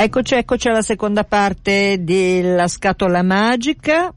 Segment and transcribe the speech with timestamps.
[0.00, 4.12] Eccoci, eccoci alla seconda parte della scatola magica.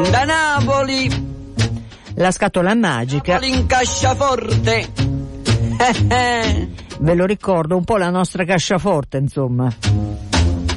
[0.00, 1.10] Canta Napoli,
[2.14, 4.92] La scatola magica, Napoli in casciaforte.
[7.00, 9.74] ve lo ricordo, un po' la nostra casciaforte, insomma.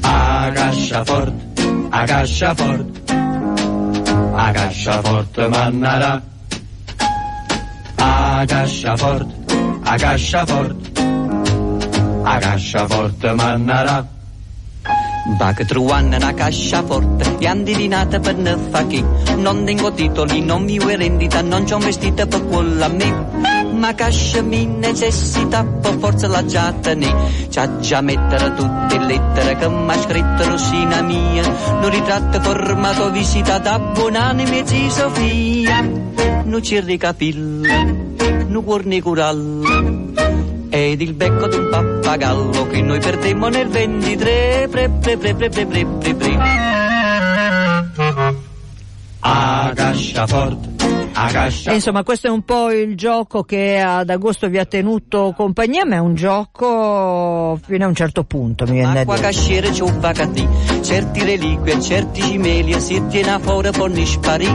[0.02, 1.54] A casciaforte,
[1.90, 3.14] a casciaforte,
[4.34, 6.22] a casciaforte mannarà.
[7.98, 11.02] A casciaforte, a casciaforte,
[12.24, 14.20] a casciaforte mannarà.
[15.24, 19.04] Va che truanna una casciaforte, e andivinata per ne fa chi.
[19.38, 23.70] Non tengo titoli, non mi vuoi rendita, non c'ho un vestito per quello a me.
[23.74, 27.14] Ma cascia mi necessita, per forza la già tenè.
[27.50, 31.44] C'ha già mettere tutte le lettere che m'ha scritto Rosina mia.
[31.80, 35.82] Non ritratto formato visita da buonanime zi Sofia.
[36.44, 37.84] Non ci ricapilla,
[38.48, 40.21] non cuorni curalla
[40.74, 45.50] ed il becco di un pappagallo che noi perdemmo nel 23 pre pre pre pre
[45.50, 46.38] pre pre pre pre.
[49.20, 50.81] A casciaforte
[51.14, 54.66] a E cascia insomma, questo è un po' il gioco che ad agosto vi ha
[54.66, 59.16] tenuto compagnia, ma è un gioco fino a un certo punto, mi viene da acqua
[59.16, 59.28] dire.
[59.28, 60.48] casciere c'è un bacatì
[60.82, 64.48] certi reliquie certi cimeli si tiene fuori sparì.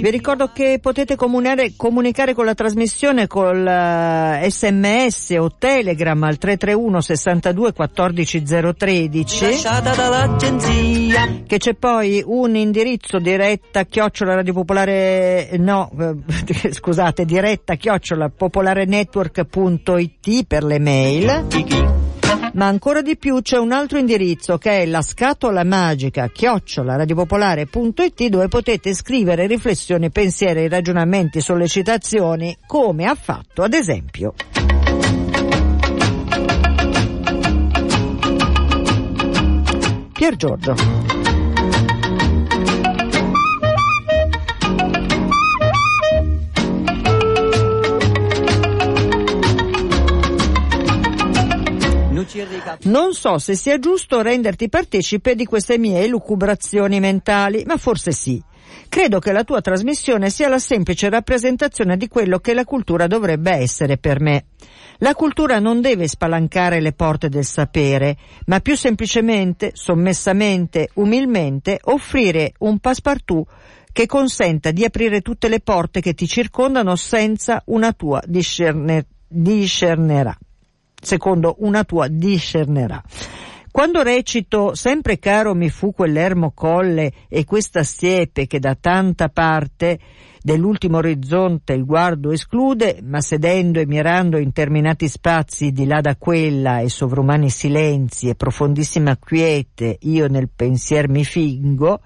[0.00, 6.38] Vi ricordo che potete comunare- comunicare con la trasmissione col eh, sms o telegram al
[6.38, 8.42] 331 62 14
[8.76, 11.42] 013 lasciata dall'agenzia.
[11.46, 14.52] Che c'è poi un indirizzo diretta chiocciola Radio
[15.14, 16.14] Popolare no eh,
[16.72, 21.46] scusate diretta chiocciola popolarenetwork.it per le mail.
[22.54, 28.28] Ma ancora di più c'è un altro indirizzo che è la scatola magica chiocciola radiopopolare.it
[28.28, 34.34] dove potete scrivere riflessioni, pensieri, ragionamenti, sollecitazioni come ha fatto ad esempio.
[40.12, 41.03] Pier Giorgio.
[52.82, 58.42] Non so se sia giusto renderti partecipe di queste mie elucubrazioni mentali, ma forse sì.
[58.88, 63.52] Credo che la tua trasmissione sia la semplice rappresentazione di quello che la cultura dovrebbe
[63.52, 64.46] essere per me.
[64.98, 72.52] La cultura non deve spalancare le porte del sapere, ma più semplicemente, sommessamente, umilmente, offrire
[72.58, 73.46] un passepartout
[73.92, 80.36] che consenta di aprire tutte le porte che ti circondano senza una tua discerne- discernerà
[81.04, 83.02] secondo una tua discernerà.
[83.74, 89.98] Quando recito sempre caro mi fu quell'ermo colle e questa siepe che da tanta parte
[90.40, 96.80] dell'ultimo orizzonte il guardo esclude, ma sedendo e mirando interminati spazi di là da quella
[96.80, 102.00] e sovrumani silenzi e profondissima quiete io nel pensier mi fingo,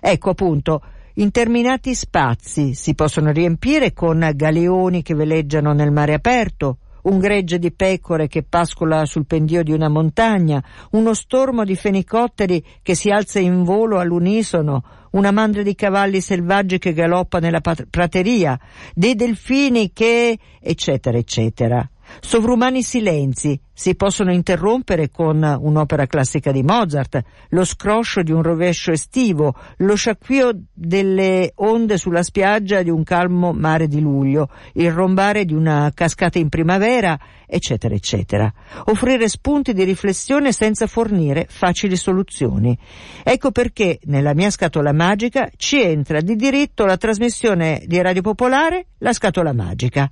[0.00, 0.82] ecco appunto
[1.14, 7.72] interminati spazi si possono riempire con galeoni che veleggiano nel mare aperto, un gregge di
[7.72, 10.62] pecore che pascola sul pendio di una montagna,
[10.92, 16.78] uno stormo di fenicotteri che si alza in volo all'unisono, una mandria di cavalli selvaggi
[16.78, 18.58] che galoppa nella prateria,
[18.94, 20.38] dei delfini che...
[20.60, 21.88] eccetera, eccetera.
[22.20, 28.90] Sovrumani silenzi si possono interrompere con un'opera classica di Mozart, lo scroscio di un rovescio
[28.90, 35.44] estivo, lo sciacquio delle onde sulla spiaggia di un calmo mare di luglio, il rombare
[35.44, 38.50] di una cascata in primavera, eccetera, eccetera.
[38.86, 42.76] Offrire spunti di riflessione senza fornire facili soluzioni.
[43.22, 48.86] Ecco perché nella mia scatola magica ci entra di diritto la trasmissione di Radio Popolare,
[49.00, 50.10] la scatola magica.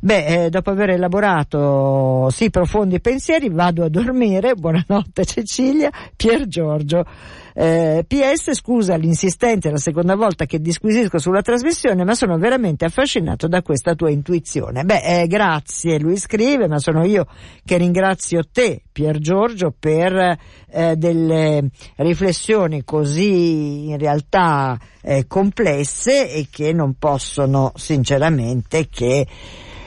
[0.00, 4.54] Beh, eh, dopo aver elaborato sì profondi pensieri, vado a dormire.
[4.54, 7.04] Buonanotte Cecilia, Pier Giorgio.
[7.58, 12.84] Eh, PS, scusa l'insistenza, è la seconda volta che disquisisco sulla trasmissione, ma sono veramente
[12.84, 14.84] affascinato da questa tua intuizione.
[14.84, 17.26] Beh, eh, grazie, lui scrive, ma sono io
[17.64, 20.38] che ringrazio te, Pier Giorgio, per
[20.70, 29.26] eh, delle riflessioni così in realtà eh, complesse e che non possono sinceramente che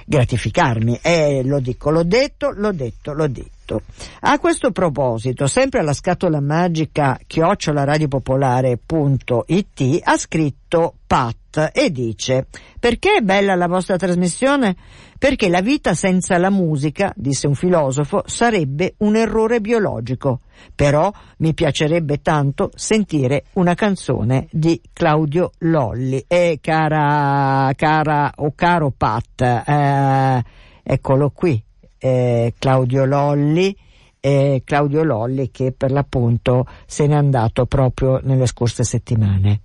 [0.10, 1.00] gratificarmi.
[1.04, 3.84] E lo dico, l'ho detto, l'ho detto, l'ho detto.
[4.22, 11.36] A questo proposito, sempre alla scatola magica chiocciolaradiopopolare.it ha scritto Pat
[11.74, 12.48] e dice
[12.80, 14.76] perché è bella la vostra trasmissione?
[15.18, 20.40] Perché la vita senza la musica, disse un filosofo, sarebbe un errore biologico.
[20.74, 26.24] Però mi piacerebbe tanto sentire una canzone di Claudio Lolli.
[26.26, 30.44] E cara, cara o caro Pat, eh,
[30.82, 31.62] eccolo qui,
[31.98, 33.76] eh, Claudio Lolli.
[34.22, 39.62] Eh, Claudio Lolli che per l'appunto se n'è andato proprio nelle scorse settimane.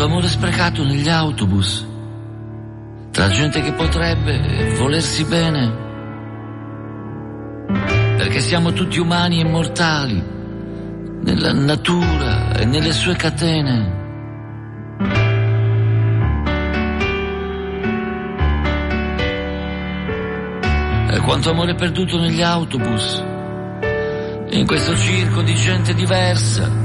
[0.00, 1.86] Quanto amore sprecato negli autobus,
[3.10, 5.70] tra gente che potrebbe volersi bene,
[8.16, 10.24] perché siamo tutti umani e mortali,
[11.20, 13.98] nella natura e nelle sue catene.
[21.10, 23.22] E quanto amore perduto negli autobus,
[24.48, 26.79] in questo circo di gente diversa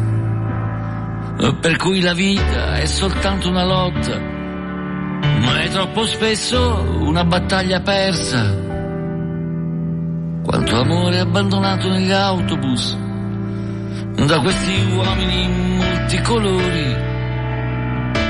[1.38, 8.64] per cui la vita è soltanto una lotta, ma è troppo spesso una battaglia persa.
[10.44, 12.98] Quanto amore abbandonato negli autobus,
[14.26, 16.96] da questi uomini multicolori,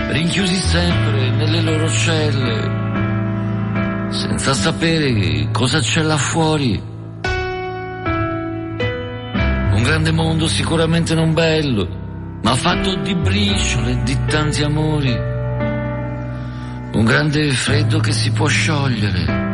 [0.09, 2.83] rinchiusi sempre nelle loro celle,
[4.09, 6.81] senza sapere cosa c'è là fuori.
[9.73, 12.04] Un grande mondo sicuramente non bello,
[12.45, 15.11] ma fatto di briciole e di tanti amori.
[16.91, 19.53] Un grande freddo che si può sciogliere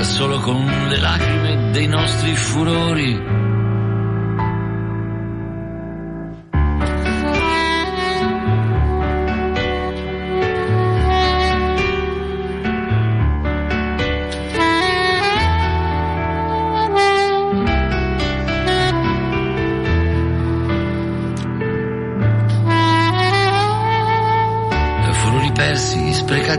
[0.00, 3.37] solo con le lacrime dei nostri furori.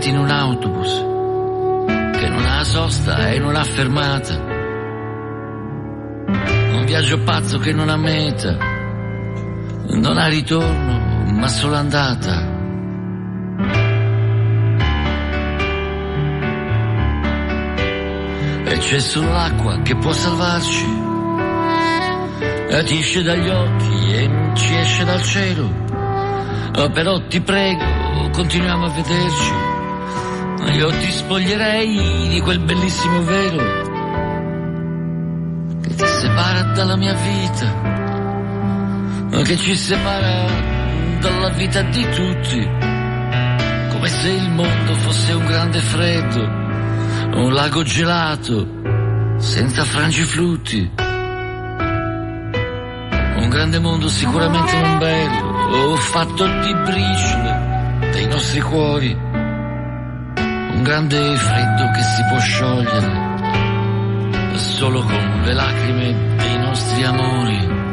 [0.07, 0.91] In un autobus
[2.17, 4.35] che non ha sosta e non ha fermata.
[6.73, 8.57] Un viaggio pazzo che non ha meta,
[9.91, 12.57] non ha ritorno, ma solo andata.
[18.65, 21.07] E c'è solo l'acqua che può salvarci.
[22.85, 25.69] Ti esce dagli occhi e ci esce dal cielo.
[26.77, 27.83] Oh, però ti prego,
[28.31, 29.68] continuiamo a vederci
[30.67, 33.87] io ti spoglierei di quel bellissimo velo
[35.81, 37.87] che ti separa dalla mia vita,
[39.43, 40.45] che ci separa
[41.19, 42.69] dalla vita di tutti,
[43.89, 46.43] come se il mondo fosse un grande freddo,
[47.39, 48.67] un lago gelato,
[49.37, 50.91] senza frangiflutti.
[53.37, 59.27] Un grande mondo sicuramente non bello, fatto di briciole dei nostri cuori
[60.79, 63.37] un grande freddo che si può sciogliere
[64.55, 67.88] solo con le lacrime dei nostri amori.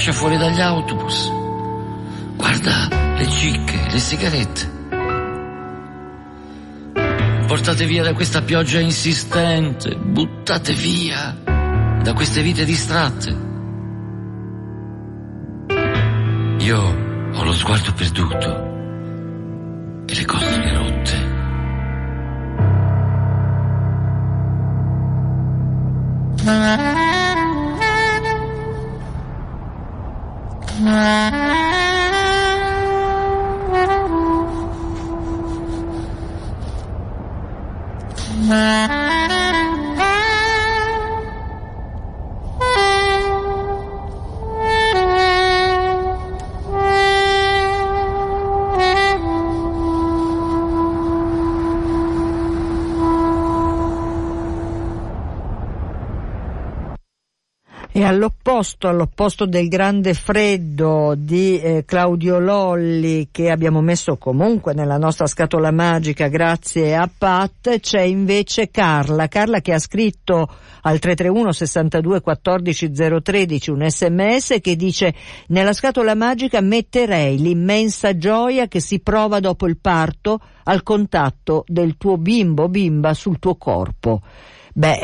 [0.00, 1.30] Lascia fuori dagli autobus.
[2.34, 2.88] Guarda
[3.18, 4.78] le cicche, le sigarette.
[7.46, 11.36] Portate via da questa pioggia insistente, buttate via
[12.02, 13.36] da queste vite distratte.
[16.60, 16.78] Io
[17.34, 18.48] ho lo sguardo perduto
[20.06, 21.28] e le costole rotte.
[30.82, 31.30] Bye.
[58.00, 64.96] E all'opposto, all'opposto del grande freddo di eh, Claudio Lolli che abbiamo messo comunque nella
[64.96, 70.48] nostra scatola magica grazie a Pat, c'è invece Carla, Carla che ha scritto
[70.80, 72.90] al 331 62 14
[73.20, 75.14] 013 un sms che dice
[75.48, 81.98] nella scatola magica metterei l'immensa gioia che si prova dopo il parto al contatto del
[81.98, 84.22] tuo bimbo bimba sul tuo corpo.
[84.72, 84.98] Beh,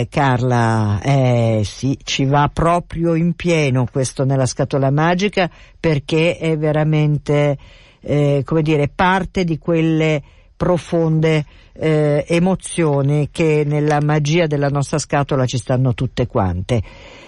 [0.00, 6.56] eh, Carla, eh, sì, ci va proprio in pieno questo nella scatola magica perché è
[6.56, 7.58] veramente,
[8.00, 10.22] eh, come dire, parte di quelle
[10.56, 16.82] profonde eh, emozioni che nella magia della nostra scatola ci stanno tutte quante.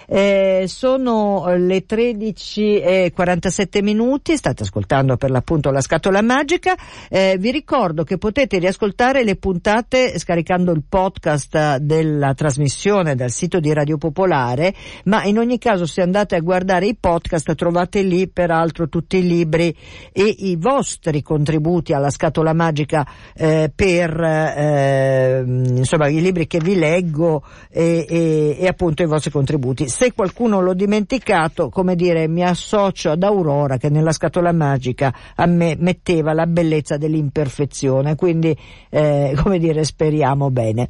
[0.07, 6.75] Eh, sono le 13.47 minuti, state ascoltando per l'appunto la scatola magica.
[7.09, 13.59] Eh, vi ricordo che potete riascoltare le puntate scaricando il podcast della trasmissione dal sito
[13.59, 14.73] di Radio Popolare,
[15.05, 19.27] ma in ogni caso se andate a guardare i podcast trovate lì peraltro tutti i
[19.27, 19.75] libri
[20.11, 26.75] e i vostri contributi alla scatola magica eh, per eh, insomma i libri che vi
[26.75, 32.43] leggo e, e, e appunto i vostri contributi se qualcuno l'ho dimenticato, come dire, mi
[32.43, 38.57] associo ad Aurora che nella scatola magica a me metteva la bellezza dell'imperfezione, quindi
[38.89, 40.87] eh, come dire, speriamo bene.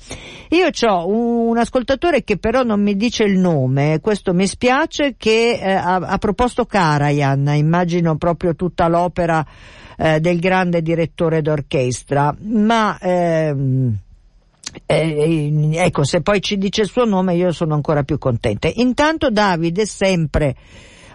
[0.49, 5.15] Io ho un, un, ascoltatore che però non mi dice il nome, questo mi spiace,
[5.17, 9.45] che eh, ha, ha, proposto Karajan, immagino proprio tutta l'opera
[9.97, 13.97] eh, del grande direttore d'orchestra, ma ehm,
[14.85, 18.69] eh, ecco, se poi ci dice il suo nome io sono ancora più contenta.
[18.73, 20.55] Intanto Davide sempre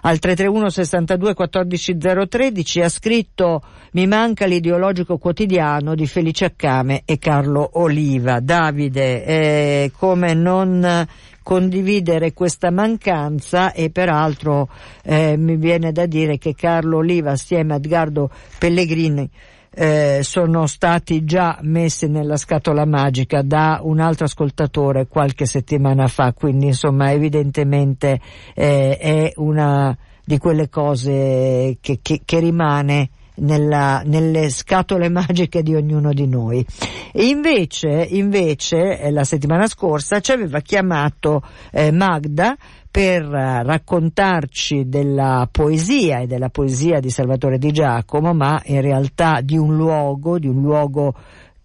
[0.03, 1.97] al 331 62 14
[2.29, 8.39] 013 ha scritto Mi manca l'ideologico quotidiano di Felice Accame e Carlo Oliva.
[8.41, 11.07] Davide, eh, come non
[11.49, 14.69] condividere questa mancanza e peraltro
[15.03, 18.29] eh, mi viene da dire che Carlo Oliva assieme a Edgardo
[18.59, 19.27] Pellegrini
[19.71, 26.35] eh, sono stati già messi nella scatola magica da un altro ascoltatore qualche settimana fa,
[26.35, 28.21] quindi insomma evidentemente
[28.55, 33.09] eh, è una di quelle cose che, che, che rimane
[33.41, 36.65] nella, nelle scatole magiche di ognuno di noi.
[37.13, 42.57] E invece, invece eh, la settimana scorsa ci aveva chiamato eh, Magda
[42.91, 49.41] per eh, raccontarci della poesia e della poesia di Salvatore Di Giacomo, ma in realtà
[49.41, 51.15] di un luogo, di un luogo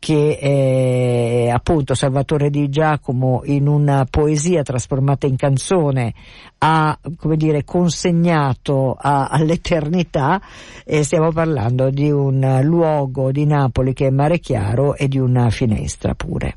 [0.03, 6.13] che eh, appunto Salvatore Di Giacomo in una poesia trasformata in canzone
[6.57, 10.41] ha come dire consegnato a, all'eternità
[10.83, 15.49] e stiamo parlando di un luogo di Napoli che è Mare Chiaro e di una
[15.49, 16.55] finestra pure.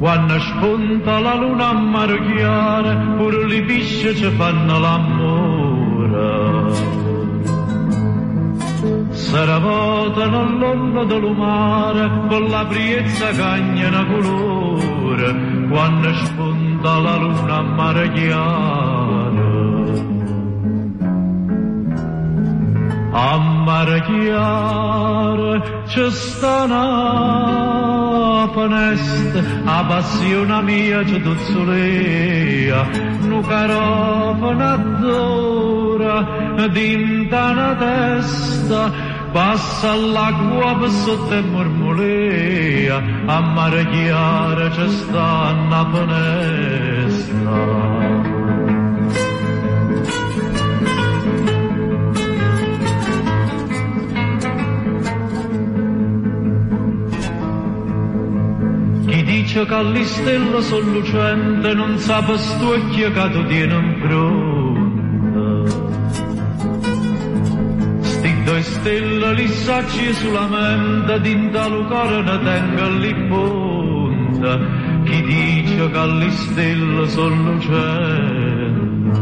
[0.00, 6.72] Quando spunta la luna a mare chiara, le pisce ci fanno l'amore.
[9.10, 17.62] Saravotano all'onda del mare, con la priezza cagna una colore, quando spunta la luna a
[17.62, 19.49] mare.
[23.12, 26.66] A mare chiara c'è sta
[28.52, 32.88] finestra, a passione mia c'è tuzzolea,
[33.22, 38.92] nu carofana d'ora, dinta una testa,
[39.32, 47.50] passa l'acqua per sotto e mormolea, a mare chiara c'è sta una finestra.
[59.50, 65.72] Dice che le stelle sono lucente, non sa per stucchio che tu tieni in fronte.
[68.00, 74.60] Sti due stelle li sacci sulla mente, dinta lo cuore ne tenga lì ponte.
[75.02, 79.18] Chi dice che le stelle sono lucente.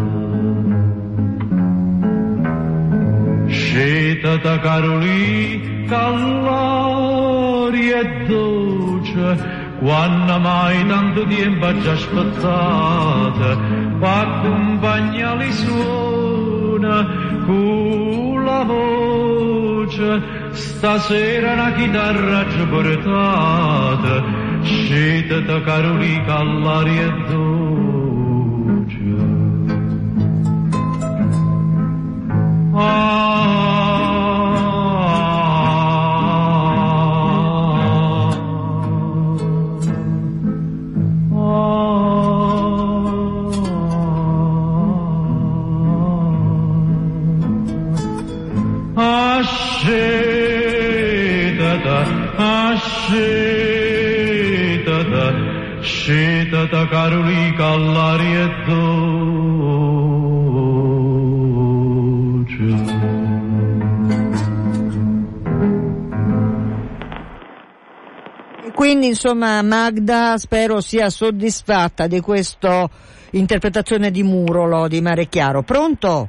[3.47, 13.57] Sceta da Carolì, Callari e dolce, quando mai tanto tempo ci aspettate,
[13.99, 17.07] per accompagnare suona
[17.47, 24.23] con la voce, stasera una chitarra ci portate,
[24.63, 27.25] scendete Carolica all'aria e
[49.59, 50.77] scetata,
[53.89, 55.25] scetata,
[55.81, 59.17] scetata Carolica all'aria e dolce.
[68.75, 72.89] Quindi insomma Magda spero sia soddisfatta di questa
[73.33, 75.63] interpretazione di Murolo di Mare Chiaro.
[75.63, 76.29] Pronto?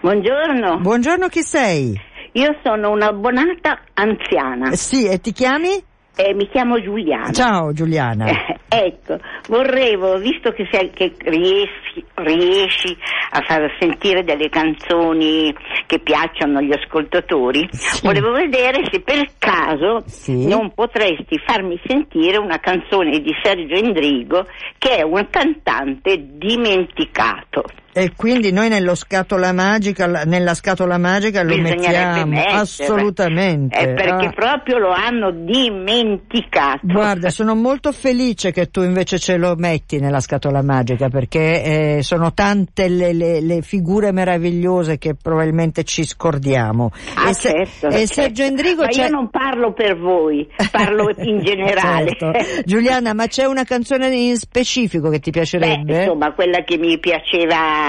[0.00, 1.98] Buongiorno, Buongiorno, chi sei?
[2.38, 5.84] Io sono un'abbonata anziana Eh, Sì, e ti chiami?
[6.20, 7.30] e mi chiamo Giuliana.
[7.30, 8.26] Ciao Giuliana.
[8.26, 12.96] Eh, ecco, vorrevo, visto che, sei, che riesci, riesci
[13.30, 15.54] a far sentire delle canzoni
[15.86, 18.04] che piacciono agli ascoltatori, Sì.
[18.04, 20.48] volevo vedere se per caso Sì.
[20.48, 24.44] non potresti farmi sentire una canzone di Sergio Endrigo
[24.76, 27.62] che è un cantante dimenticato.
[27.98, 32.50] E quindi noi nello scatola magica, nella scatola magica lo mettiamo mettere.
[32.52, 33.76] assolutamente.
[33.78, 34.32] Eh, perché Ah.
[34.32, 36.80] proprio lo hanno dimenticato.
[36.82, 42.02] Guarda, sono molto felice che tu invece ce lo metti nella scatola magica perché eh,
[42.02, 46.90] sono tante le, le- le figure meravigliose che probabilmente ci scordiamo.
[47.14, 48.06] Ah, e, se- certo, e certo.
[48.14, 49.02] Sergio Endrigo Ma c'è...
[49.04, 52.16] io non parlo per voi, parlo in generale.
[52.18, 52.62] Certo.
[52.64, 55.98] Giuliana, ma c'è una canzone in specifico che ti Beh, piacerebbe?
[56.04, 57.87] insomma, quella che mi piaceva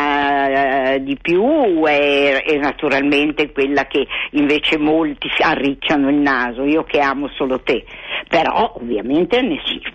[1.02, 7.28] di più è, è naturalmente quella che invece molti arricciano il naso, io che amo
[7.30, 7.86] solo te.
[8.28, 9.40] Però ovviamente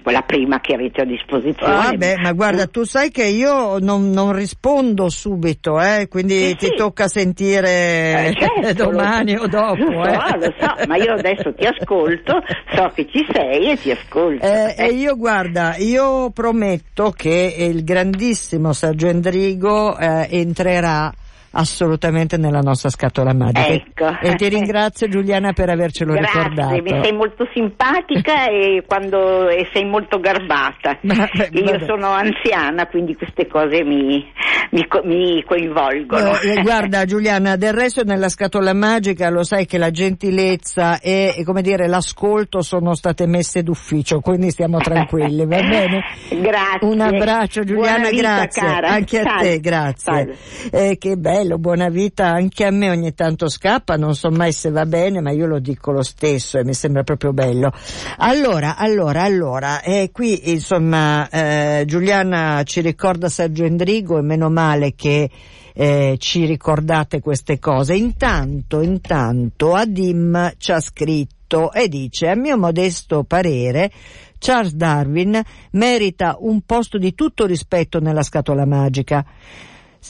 [0.02, 1.74] quella prima che avete a disposizione.
[1.74, 6.56] Ah, beh, ma guarda, tu sai che io non, non rispondo subito, eh, quindi Sì,
[6.56, 6.74] ti sì.
[6.76, 9.84] tocca sentire Eh, certo, domani o dopo.
[9.84, 10.12] Lo eh.
[10.12, 12.42] so, lo so, ma io adesso ti ascolto,
[12.74, 14.44] so che ci sei e ti ascolto.
[14.44, 21.12] Eh, e io guarda, io prometto che il grandissimo Sergio Endrigo eh, entrerà
[21.54, 23.66] assolutamente nella nostra scatola magica.
[23.66, 24.18] Ecco.
[24.20, 26.82] E ti ringrazio Giuliana per avercelo Grazie, ricordato.
[26.82, 30.98] mi sei molto simpatica e, quando, e sei molto garbata.
[31.02, 31.84] Ma- beh, Io vabbè.
[31.86, 34.24] sono anziana, quindi queste cose mi,
[34.70, 36.38] mi mi coinvolgono.
[36.40, 41.34] Eh, eh, guarda Giuliana, del resto nella scatola magica lo sai che la gentilezza e,
[41.36, 46.02] e, come dire l'ascolto sono state messe d'ufficio, quindi stiamo tranquilli, va bene?
[46.40, 46.88] Grazie.
[46.88, 48.62] Un abbraccio Giuliana, vita, grazie.
[48.62, 48.88] cara.
[48.88, 49.42] Anche a Salve.
[49.48, 50.12] te, grazie.
[50.12, 50.36] Salve.
[50.70, 54.70] Eh, che bello, buona vita, anche a me ogni tanto scappa, non so mai se
[54.70, 57.72] va bene, ma io lo dico lo stesso e mi sembra proprio bello.
[58.18, 64.94] Allora, allora, allora, eh, qui insomma eh, Giuliana ci ricorda Sergio Endrigo e meno male
[64.94, 65.30] che
[65.74, 67.94] eh, ci ricordate queste cose.
[67.94, 73.90] Intanto, intanto Adim ci ha scritto e dice a mio modesto parere
[74.38, 75.40] Charles Darwin
[75.72, 79.24] merita un posto di tutto rispetto nella scatola magica.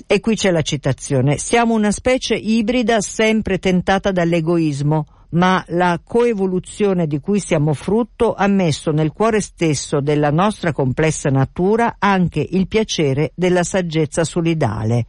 [0.07, 1.38] E qui c'è la citazione.
[1.38, 8.46] Siamo una specie ibrida sempre tentata dall'egoismo, ma la coevoluzione di cui siamo frutto ha
[8.46, 15.07] messo nel cuore stesso della nostra complessa natura anche il piacere della saggezza solidale.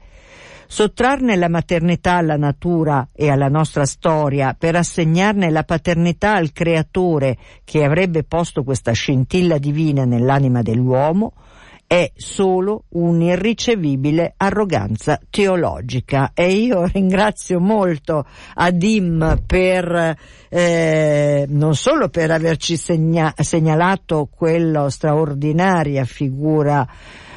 [0.68, 7.38] Sottrarne la maternità alla natura e alla nostra storia per assegnarne la paternità al creatore
[7.64, 11.34] che avrebbe posto questa scintilla divina nell'anima dell'uomo
[11.88, 16.32] è solo un'irricevibile arroganza teologica.
[16.34, 20.18] E io ringrazio molto Adim per
[20.50, 26.88] eh, non solo per averci segna- segnalato quella straordinaria figura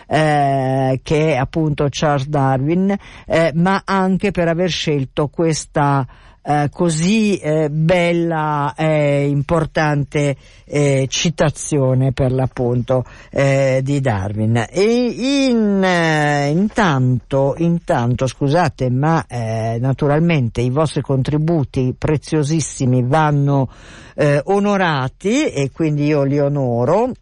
[0.06, 6.06] eh, che è appunto Charles Darwin, eh, ma anche per aver scelto questa
[6.48, 10.34] eh, così eh, bella e importante
[10.64, 14.64] eh, citazione per l'appunto eh, di Darwin.
[14.70, 23.68] E in, eh, intanto, intanto, scusate, ma eh, naturalmente i vostri contributi preziosissimi vanno
[24.14, 27.12] eh, onorati e quindi io li onoro.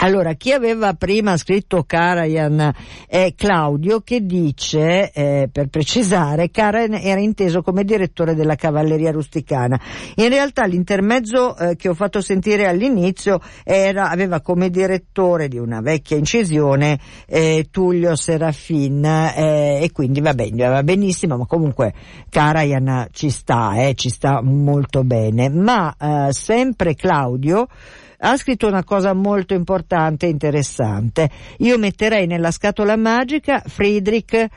[0.00, 2.72] Allora, chi aveva prima scritto Karajan
[3.08, 9.80] è Claudio che dice, eh, per precisare, Karajan era inteso come direttore della cavalleria rusticana.
[10.14, 15.80] In realtà l'intermezzo eh, che ho fatto sentire all'inizio era, aveva come direttore di una
[15.80, 21.92] vecchia incisione eh, Tullio Serafin eh, e quindi va bene, va benissimo, ma comunque
[22.30, 25.48] Karajan ci sta, eh, ci sta molto bene.
[25.48, 27.66] Ma eh, sempre Claudio
[28.20, 31.30] ha scritto una cosa molto importante e interessante.
[31.58, 34.48] Io metterei nella scatola magica Friedrich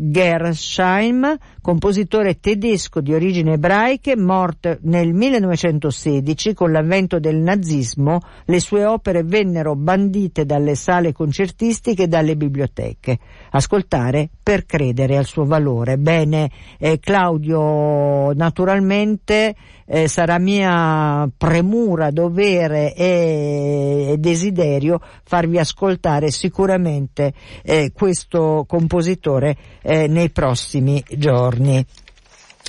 [0.00, 8.84] Gersheim, compositore tedesco di origini ebraiche, morto nel 1916 con l'avvento del nazismo, le sue
[8.84, 13.18] opere vennero bandite dalle sale concertistiche e dalle biblioteche.
[13.50, 15.98] Ascoltare per credere al suo valore.
[15.98, 19.56] Bene, eh, Claudio, naturalmente
[19.88, 27.32] eh, sarà mia premura, dovere e, desiderio farvi ascoltare sicuramente
[27.62, 29.56] eh, questo compositore
[29.88, 31.82] eh, nei prossimi giorni.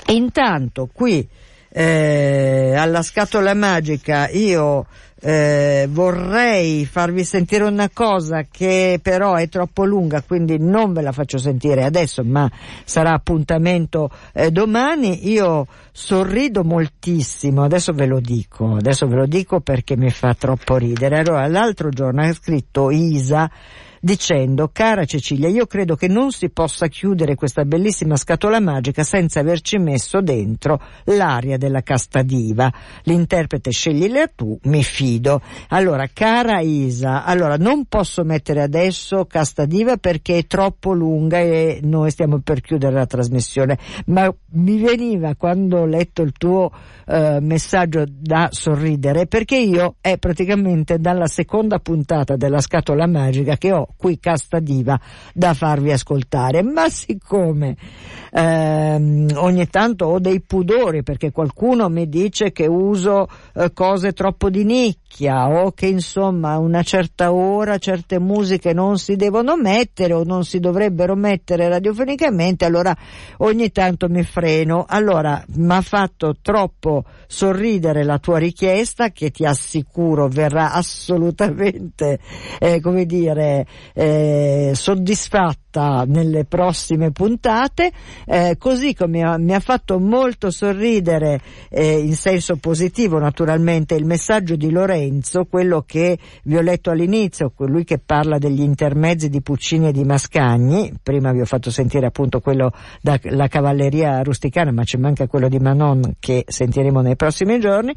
[0.08, 1.28] Intanto qui
[1.68, 4.86] eh, alla scatola magica io
[5.22, 11.12] eh, vorrei farvi sentire una cosa che però è troppo lunga, quindi non ve la
[11.12, 12.50] faccio sentire adesso, ma
[12.86, 15.30] sarà appuntamento eh, domani.
[15.30, 20.78] Io sorrido moltissimo, adesso ve lo dico, adesso ve lo dico perché mi fa troppo
[20.78, 21.20] ridere.
[21.20, 23.52] Allora, l'altro giorno ha scritto Isa
[24.02, 29.40] dicendo cara Cecilia io credo che non si possa chiudere questa bellissima scatola magica senza
[29.40, 32.72] averci messo dentro l'aria della casta diva.
[33.04, 35.42] L'interprete sceglila tu mi fido.
[35.70, 41.80] Allora cara Isa allora non posso mettere adesso casta diva perché è troppo lunga e
[41.84, 43.78] noi stiamo per chiudere la trasmissione.
[44.08, 46.72] Ma mi veniva quando ho letto il tuo
[47.06, 53.72] eh, messaggio da sorridere perché io è praticamente dalla seconda puntata della scatola magica che
[53.72, 55.00] ho qui casta diva
[55.34, 57.76] da farvi ascoltare, ma siccome
[58.32, 64.50] ehm, ogni tanto ho dei pudori perché qualcuno mi dice che uso eh, cose troppo
[64.50, 70.14] di nicchia o che insomma a una certa ora certe musiche non si devono mettere
[70.14, 72.96] o non si dovrebbero mettere radiofonicamente, allora
[73.38, 74.86] ogni tanto mi freno.
[74.88, 82.20] Allora mi ha fatto troppo sorridere la tua richiesta che ti assicuro verrà assolutamente
[82.60, 87.92] eh, come dire eh, soddisfatta nelle prossime puntate
[88.26, 91.40] eh, così come mi ha fatto molto sorridere
[91.70, 97.54] eh, in senso positivo naturalmente il messaggio di Lorenzo, quello che vi ho letto all'inizio,
[97.58, 102.08] lui che parla degli intermezzi di Puccini e di Mascagni, prima vi ho fatto sentire
[102.08, 107.60] appunto quello dalla cavalleria rusticana, ma c'è manca quello di Manon che sentiremo nei prossimi
[107.60, 107.94] giorni,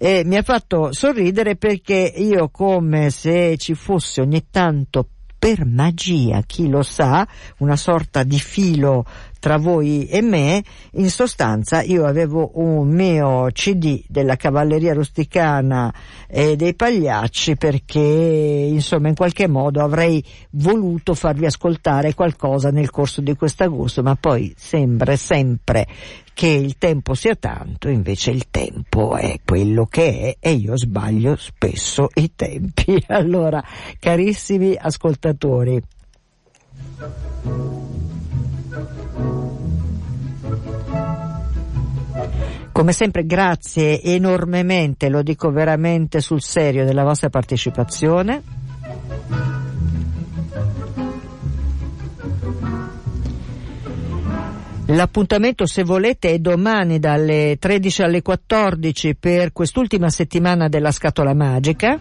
[0.00, 5.03] mi ha fatto sorridere perché io come se ci fosse ogni tanto
[5.44, 7.28] per magia, chi lo sa,
[7.58, 9.04] una sorta di filo
[9.38, 15.92] tra voi e me, in sostanza io avevo un mio CD della cavalleria rusticana
[16.26, 23.20] e dei pagliacci perché insomma in qualche modo avrei voluto farvi ascoltare qualcosa nel corso
[23.20, 25.86] di quest'agosto, ma poi sembra sempre
[26.34, 31.36] che il tempo sia tanto, invece il tempo è quello che è e io sbaglio
[31.36, 33.02] spesso i tempi.
[33.14, 33.62] Allora,
[34.00, 35.80] carissimi ascoltatori,
[42.72, 48.63] Come sempre grazie enormemente, lo dico veramente sul serio, della vostra partecipazione.
[54.94, 61.98] L'appuntamento, se volete, è domani dalle 13 alle 14 per quest'ultima settimana della scatola magica.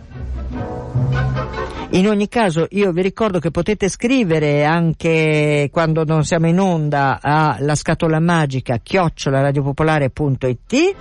[1.89, 7.17] In ogni caso io vi ricordo che potete scrivere anche quando non siamo in onda
[7.19, 10.95] alla scatola magica chiocciolaradiopopolare.it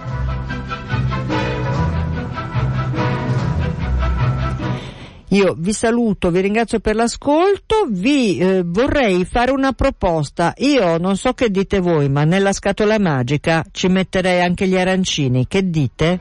[5.32, 10.52] Io vi saluto, vi ringrazio per l'ascolto, vi eh, vorrei fare una proposta.
[10.58, 15.46] Io non so che dite voi, ma nella scatola magica ci metterei anche gli arancini.
[15.48, 16.20] Che dite?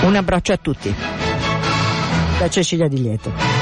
[0.00, 0.94] Un abbraccio a tutti.
[2.38, 3.55] Da Cecilia Di Lieto.